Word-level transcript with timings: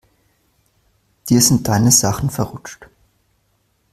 Dir 1.29 1.41
sind 1.43 1.67
deine 1.67 1.91
Sachen 1.91 2.31
verrutscht. 2.31 2.89